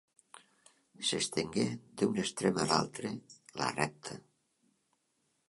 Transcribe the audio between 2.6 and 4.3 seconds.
a l'altre, la recta.